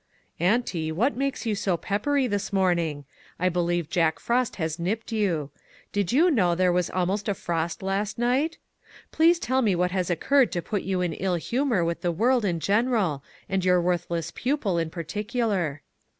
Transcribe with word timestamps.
"Auntie, 0.51 0.91
what 0.91 1.15
makes 1.15 1.45
you 1.45 1.53
so 1.53 1.77
peppery 1.77 2.25
this 2.25 2.51
morning? 2.51 3.05
I 3.37 3.49
believe 3.49 3.87
Jack 3.87 4.17
Frost 4.19 4.55
has 4.55 4.79
nipped 4.79 5.11
you. 5.11 5.51
Did 5.91 6.11
you 6.11 6.31
know 6.31 6.55
there 6.55 6.71
was 6.71 6.89
almost 6.89 7.29
a 7.29 7.35
frost 7.35 7.83
last 7.83 8.17
night? 8.17 8.57
Please 9.11 9.37
tell 9.37 9.61
me 9.61 9.75
what 9.75 9.91
has 9.91 10.09
occurred 10.09 10.51
to 10.53 10.61
put 10.63 10.81
you 10.81 11.01
in 11.01 11.13
ill 11.13 11.35
humor 11.35 11.85
with 11.85 12.01
the 12.01 12.11
world 12.11 12.43
in 12.45 12.59
general, 12.59 13.23
and 13.47 13.63
your 13.63 13.79
worthless 13.79 14.31
pupil 14.31 14.79
in 14.79 14.89
partic 14.89 15.35
ular?" 15.39 15.81